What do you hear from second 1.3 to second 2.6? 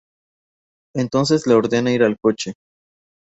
le ordena ir al coche.